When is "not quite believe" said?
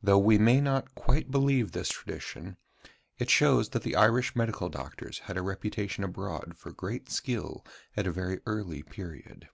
0.60-1.72